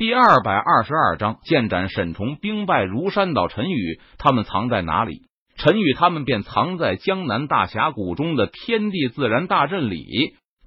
[0.00, 3.48] 第二百二十二章，剑斩沈崇，兵败如山倒。
[3.48, 5.26] 陈宇他们藏在哪里？
[5.58, 10.06] 陈宇他们便藏在江南大峡谷中的天地自然大阵里。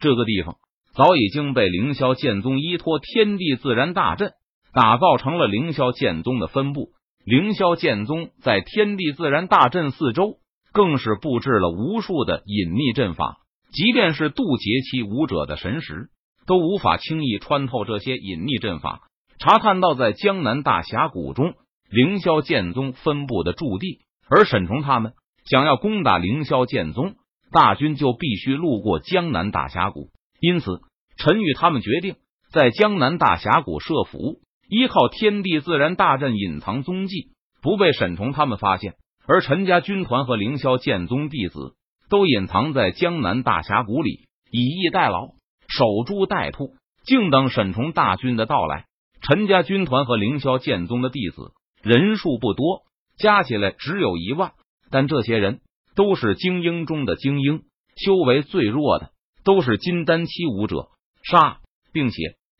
[0.00, 0.56] 这个地方
[0.92, 4.32] 早已经被凌霄剑宗依托天地自然大阵
[4.74, 6.90] 打造成了凌霄剑宗的分部。
[7.24, 10.34] 凌霄剑宗在天地自然大阵四周
[10.74, 13.38] 更是布置了无数的隐匿阵法，
[13.72, 16.10] 即便是渡劫期武者的神识
[16.46, 19.00] 都无法轻易穿透这些隐匿阵法。
[19.42, 21.54] 查看到在江南大峡谷中
[21.90, 23.98] 凌霄剑宗分布的驻地，
[24.30, 25.14] 而沈崇他们
[25.44, 27.16] 想要攻打凌霄剑宗
[27.50, 30.10] 大军，就必须路过江南大峡谷。
[30.38, 30.80] 因此，
[31.16, 32.14] 陈宇他们决定
[32.52, 34.36] 在江南大峡谷设伏，
[34.68, 38.94] 依靠天地自然大阵隐藏踪迹，不被沈崇他们发现。
[39.26, 41.74] 而陈家军团和凌霄剑宗弟子
[42.08, 45.30] 都隐藏在江南大峡谷里，以逸待劳，
[45.66, 48.84] 守株待兔，静等沈崇大军的到来。
[49.22, 52.82] 陈家军团和凌霄剑宗的弟子人数不多，
[53.16, 54.52] 加起来只有一万，
[54.90, 55.60] 但这些人
[55.94, 57.62] 都是精英中的精英，
[57.96, 59.10] 修为最弱的
[59.44, 60.88] 都是金丹期武者。
[61.22, 61.60] 杀，
[61.92, 62.16] 并且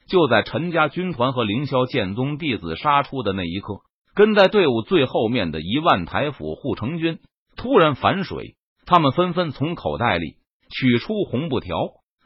[0.06, 3.80] 就在陈家军团和凌霄剑宗弟子杀出的那一刻，
[4.14, 7.18] 跟在队伍最后面的一万台府护城军
[7.56, 8.54] 突然反水，
[8.86, 10.36] 他们纷纷从口袋里
[10.70, 11.76] 取出红布条，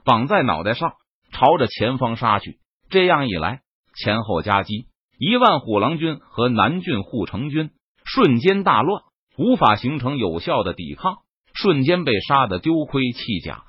[0.05, 0.93] 绑在脑袋上，
[1.33, 2.59] 朝着前方杀去。
[2.91, 3.63] 这样一来。
[3.97, 4.87] 前后夹击，
[5.19, 7.71] 一万虎狼军和南郡护城军
[8.05, 9.03] 瞬间大乱，
[9.39, 11.19] 无法形成有效的抵抗，
[11.55, 13.65] 瞬间被杀的丢盔弃甲，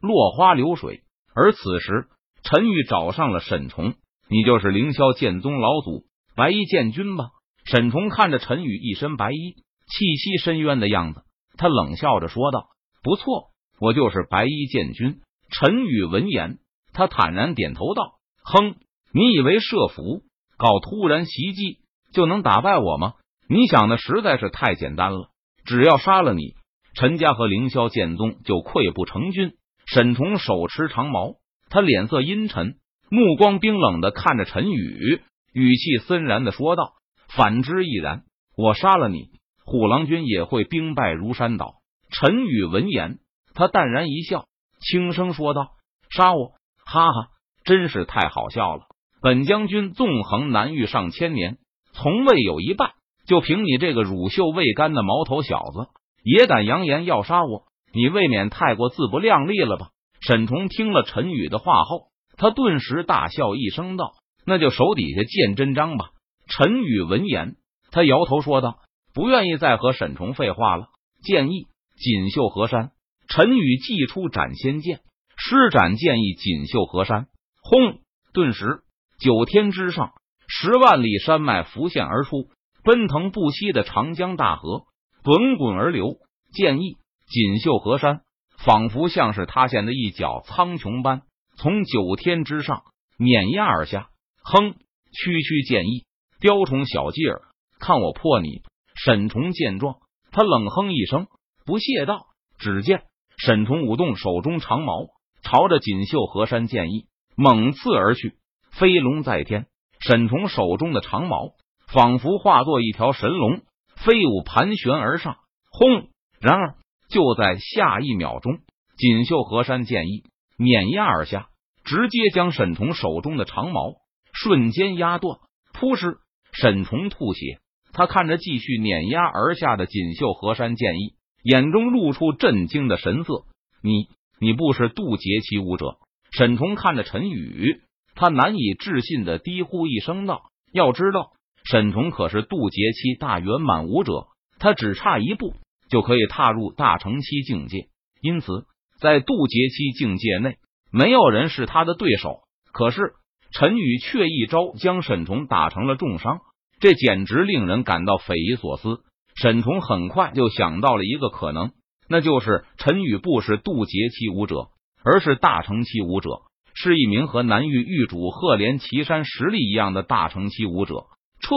[0.00, 1.02] 落花流水。
[1.34, 2.06] 而此时，
[2.44, 3.94] 陈玉找上了沈崇
[4.30, 6.04] ：“你就是凌霄剑宗老祖
[6.36, 7.30] 白衣剑君吧？”
[7.66, 9.56] 沈崇看着陈宇一身白衣，
[9.88, 11.24] 气息深渊的样子，
[11.56, 12.68] 他冷笑着说道
[13.02, 16.58] ：“不错，我就是白衣剑君。”陈宇闻言，
[16.92, 18.14] 他坦然点头道
[18.44, 18.76] ：“哼。”
[19.14, 20.22] 你以为设伏
[20.58, 21.78] 搞突然袭击
[22.12, 23.12] 就能打败我吗？
[23.48, 25.28] 你想的实在是太简单了。
[25.64, 26.54] 只要杀了你，
[26.96, 29.52] 陈家和凌霄剑宗就溃不成军。
[29.86, 31.34] 沈崇手持长矛，
[31.70, 32.74] 他脸色阴沉，
[33.08, 35.22] 目光冰冷的看着陈宇，
[35.52, 36.94] 语气森然的说道
[37.36, 38.24] ：“反之亦然。
[38.56, 39.28] 我杀了你，
[39.64, 41.76] 虎狼军也会兵败如山倒。”
[42.10, 43.20] 陈宇闻言，
[43.54, 44.46] 他淡然一笑，
[44.80, 45.68] 轻声说道
[46.10, 46.54] ：“杀我？
[46.84, 47.28] 哈哈，
[47.64, 48.86] 真是太好笑了。”
[49.24, 51.56] 本将军纵横南域上千年，
[51.94, 52.92] 从未有一败。
[53.26, 55.88] 就凭你这个乳臭未干的毛头小子，
[56.22, 57.64] 也敢扬言要杀我？
[57.94, 59.88] 你未免太过自不量力了吧？
[60.20, 64.12] 沈崇听了陈宇的话后，他顿时大笑一声道
[64.44, 66.10] ：“那就手底下见真章吧。”
[66.46, 67.56] 陈宇闻言，
[67.90, 68.76] 他摇头说道
[69.14, 70.88] ：“不愿意再和沈崇废话了。”
[71.24, 71.64] 建议
[71.96, 72.90] 锦绣河山。
[73.26, 75.00] 陈宇祭出斩仙剑，
[75.38, 77.28] 施展剑意锦绣河山。
[77.62, 78.00] 轰！
[78.34, 78.82] 顿时。
[79.18, 80.12] 九天之上，
[80.46, 82.48] 十万里山脉浮现而出，
[82.82, 84.84] 奔腾不息的长江大河
[85.22, 86.18] 滚滚而流。
[86.52, 88.20] 剑意锦绣河山，
[88.58, 91.22] 仿佛像是塌陷的一角苍穹般，
[91.56, 92.84] 从九天之上
[93.18, 94.08] 碾压而下。
[94.44, 94.74] 哼，
[95.10, 96.04] 区区剑意，
[96.38, 97.42] 雕虫小技儿，
[97.80, 98.62] 看我破你！
[98.94, 99.96] 沈崇见状，
[100.30, 101.26] 他冷哼一声，
[101.64, 102.26] 不屑道
[102.58, 103.02] ：“只见
[103.36, 105.08] 沈崇舞动手中长矛，
[105.42, 108.36] 朝着锦绣河山剑意猛刺而去。”
[108.78, 109.66] 飞龙在天，
[110.00, 111.52] 沈崇手中的长矛
[111.86, 113.62] 仿佛化作一条神龙，
[113.94, 115.36] 飞舞盘旋而上。
[115.70, 116.08] 轰！
[116.40, 116.74] 然而
[117.08, 118.58] 就在下一秒钟，
[118.96, 120.24] 锦绣河山剑意
[120.58, 121.48] 碾压而下，
[121.84, 123.94] 直接将沈崇手中的长矛
[124.32, 125.38] 瞬间压断。
[125.72, 126.16] 扑哧！
[126.52, 127.60] 沈崇吐血，
[127.92, 133.44] 他看着继续碾压而下的锦绣河山剑意，眼中露出震惊的神色。
[133.82, 134.08] 你，
[134.40, 135.98] 你不是渡劫期武者？
[136.32, 137.80] 沈崇看着陈宇。
[138.14, 140.42] 他难以置信的低呼一声道
[140.72, 141.32] ：“要知道，
[141.64, 145.54] 沈崇可是渡劫期大圆满武者，他只差一步
[145.88, 147.88] 就可以踏入大成期境界。
[148.20, 148.66] 因此，
[149.00, 150.56] 在渡劫期境界内，
[150.92, 152.40] 没有人是他的对手。
[152.72, 153.14] 可是，
[153.52, 156.40] 陈宇却一招将沈崇打成了重伤，
[156.80, 159.00] 这简直令人感到匪夷所思。
[159.34, 161.72] 沈崇很快就想到了一个可能，
[162.08, 164.68] 那就是陈宇不是渡劫期武者，
[165.04, 166.30] 而是大成期武者。”
[166.74, 171.06] 是一名和南域域主赫连岐山实力一样的大成期武者。
[171.40, 171.54] 撤！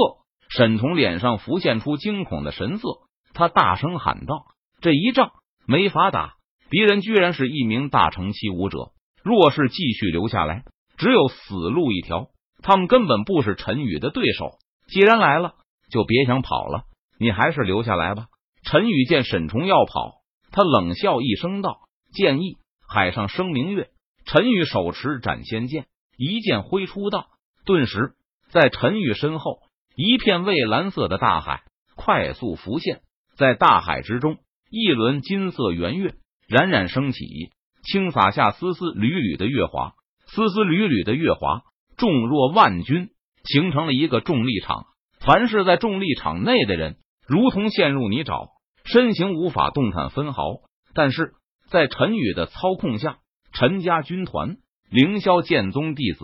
[0.50, 2.88] 沈崇脸上浮现出惊恐的神色，
[3.34, 4.46] 他大声喊道
[4.80, 5.32] ：“这一仗
[5.66, 6.36] 没法打，
[6.70, 8.92] 敌人居然是一名大成期武者。
[9.24, 10.64] 若是继续留下来，
[10.98, 12.28] 只有死路一条。
[12.64, 14.58] 他们根本不是陈宇的对手。
[14.88, 15.56] 既然来了，
[15.92, 16.84] 就别想跑了。
[17.20, 18.28] 你还是留下来吧。”
[18.64, 20.22] 陈宇见沈崇要跑，
[20.52, 21.82] 他冷笑一声道
[22.14, 23.90] ：“建议海上生明月。”
[24.28, 25.86] 陈宇手持斩仙剑，
[26.18, 27.28] 一剑挥出道，
[27.66, 28.12] 顿时
[28.50, 29.60] 在陈宇身后，
[29.96, 31.64] 一片蔚蓝色的大海
[31.96, 33.00] 快速浮现，
[33.38, 34.38] 在大海之中，
[34.70, 36.16] 一轮金色圆月
[36.46, 37.26] 冉冉升起，
[37.84, 39.94] 轻洒下丝丝缕缕的月华，
[40.26, 41.62] 丝丝缕缕的月华
[41.96, 43.12] 重若万钧，
[43.46, 44.88] 形成了一个重力场。
[45.22, 48.50] 凡是在重力场内的人，如同陷入泥沼，
[48.84, 50.44] 身形无法动弹分毫。
[50.94, 51.32] 但是
[51.70, 53.20] 在陈宇的操控下，
[53.60, 54.58] 陈家军团、
[54.88, 56.20] 凌霄剑宗弟子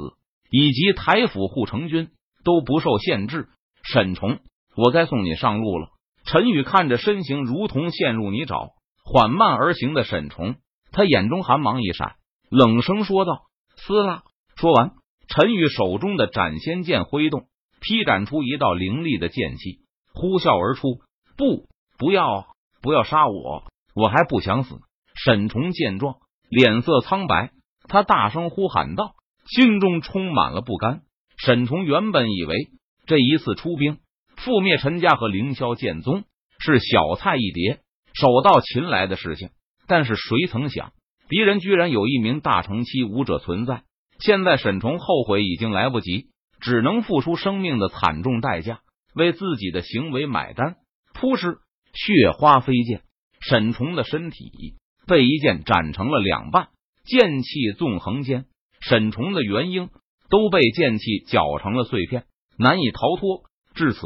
[0.52, 2.10] 以及台府护城军
[2.44, 3.48] 都不受限制。
[3.82, 4.38] 沈崇，
[4.76, 5.88] 我该送你上路了。
[6.26, 10.58] 陈宇看着身形如同陷入泥沼、缓慢而行的沈崇，
[10.92, 12.18] 他眼中寒芒一闪，
[12.52, 13.46] 冷声说道
[13.78, 14.22] ：“撕拉！”
[14.56, 14.92] 说完，
[15.28, 17.48] 陈宇手中的斩仙剑挥动。
[17.82, 19.80] 劈斩出一道凌厉的剑气，
[20.14, 21.00] 呼啸而出。
[21.36, 22.46] 不，不要，
[22.84, 23.64] 不要杀我！
[23.96, 24.80] 我还不想死。
[25.16, 26.18] 沈崇见状，
[26.54, 27.52] 脸色苍白，
[27.88, 29.16] 他大声呼喊道，
[29.48, 31.02] 心中充满了不甘。
[31.38, 32.70] 沈崇原本以为
[33.06, 33.98] 这一次出兵
[34.38, 36.24] 覆灭陈家和凌霄剑宗
[36.60, 37.80] 是小菜一碟、
[38.14, 39.50] 手到擒来的事情，
[39.88, 40.94] 但是谁曾想，
[41.30, 43.84] 敌人居然有一名大成期武者存在。
[44.20, 46.28] 现在沈崇后悔已经来不及。
[46.62, 48.80] 只能付出生命的惨重代价，
[49.14, 50.78] 为自己的行为买单。
[51.14, 51.58] 扑哧，
[51.94, 53.02] 血花飞溅，
[53.42, 54.78] 沈崇的身体
[55.08, 56.70] 被一剑斩成了两半，
[57.04, 58.46] 剑气纵横间，
[58.80, 59.90] 沈崇的元婴
[60.30, 62.26] 都被剑气搅成了碎片，
[62.58, 63.44] 难以逃脱。
[63.74, 64.00] 至此，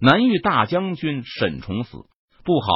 [0.00, 1.98] 南域大将军沈崇死
[2.44, 2.66] 不好，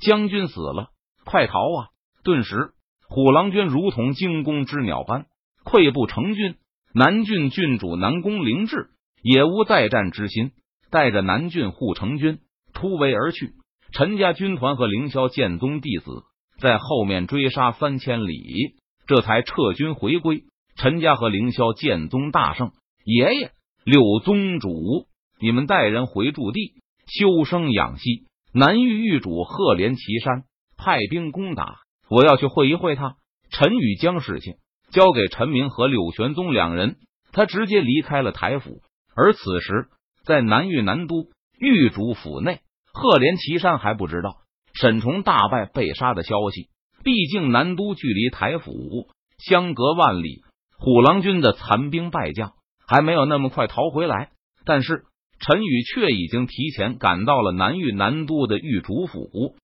[0.00, 0.90] 将军死了，
[1.24, 1.88] 快逃啊！
[2.22, 2.72] 顿时，
[3.08, 5.26] 虎狼军如同惊弓之鸟般
[5.64, 6.56] 溃不成军。
[6.94, 8.90] 南郡郡主南宫灵志
[9.22, 10.52] 也无再战之心，
[10.90, 12.38] 带着南郡护城军
[12.72, 13.52] 突围而去。
[13.92, 16.24] 陈家军团和凌霄剑宗弟子
[16.60, 18.74] 在后面追杀三千里，
[19.06, 20.44] 这才撤军回归。
[20.76, 22.72] 陈家和凌霄剑宗大胜。
[23.04, 23.50] 爷爷，
[23.84, 25.06] 六宗主，
[25.40, 26.74] 你们带人回驻地
[27.06, 28.26] 休生养息。
[28.52, 30.44] 南域域主赫连岐山
[30.76, 31.78] 派兵攻打，
[32.08, 33.16] 我要去会一会他。
[33.50, 34.54] 陈宇将事情。
[34.90, 36.96] 交给陈明和柳玄宗两人，
[37.30, 38.80] 他直接离开了台府。
[39.14, 39.88] 而此时，
[40.24, 41.26] 在南域南都
[41.58, 42.60] 狱主府内，
[42.92, 44.36] 赫连岐山还不知道
[44.80, 46.68] 沈崇大败被杀的消息。
[47.04, 49.08] 毕竟南都距离台府
[49.38, 50.42] 相隔万里，
[50.78, 52.52] 虎狼军的残兵败将
[52.86, 54.30] 还没有那么快逃回来。
[54.64, 55.04] 但是
[55.40, 59.56] 陈宇却已经提前赶到了南域南都的御主府。